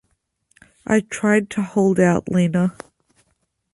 I 0.87 1.01
tried 1.01 1.51
to 1.51 1.61
hold 1.61 1.99
out, 1.99 2.27
Lena. 2.27 2.75